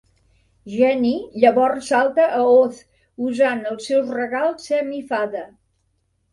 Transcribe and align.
Jenny 0.75 1.11
llavors 1.43 1.91
salta 1.93 2.25
a 2.39 2.41
Oz 2.55 2.81
usant 3.29 3.63
els 3.75 3.93
seus 3.93 4.13
regals 4.17 4.69
semi-fada. 4.73 5.49